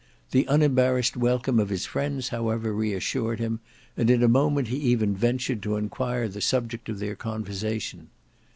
[0.31, 3.59] The unembarrassed welcome of his friends however re assured him,
[3.95, 8.09] and in a moment he even ventured to enquire the subject of their conversation.